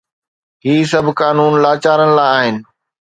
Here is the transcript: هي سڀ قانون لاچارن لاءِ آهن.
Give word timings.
هي 0.63 0.75
سڀ 0.91 1.05
قانون 1.21 1.53
لاچارن 1.63 2.09
لاءِ 2.17 2.29
آهن. 2.39 2.55